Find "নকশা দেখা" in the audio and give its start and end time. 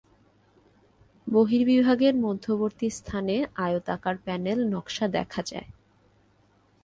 4.69-5.41